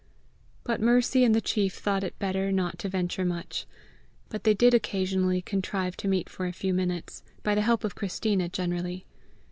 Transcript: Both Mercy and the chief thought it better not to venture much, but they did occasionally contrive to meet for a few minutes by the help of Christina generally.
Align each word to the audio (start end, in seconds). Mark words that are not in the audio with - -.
Both 0.63 0.79
Mercy 0.79 1.23
and 1.23 1.35
the 1.35 1.39
chief 1.41 1.75
thought 1.75 2.03
it 2.03 2.17
better 2.17 2.51
not 2.51 2.79
to 2.79 2.89
venture 2.89 3.23
much, 3.23 3.67
but 4.29 4.45
they 4.45 4.55
did 4.55 4.73
occasionally 4.73 5.43
contrive 5.43 5.95
to 5.97 6.07
meet 6.07 6.27
for 6.27 6.47
a 6.47 6.51
few 6.53 6.73
minutes 6.73 7.21
by 7.43 7.53
the 7.53 7.61
help 7.61 7.83
of 7.83 7.93
Christina 7.93 8.49
generally. 8.49 9.05